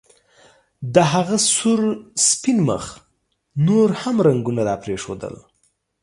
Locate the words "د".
0.93-0.95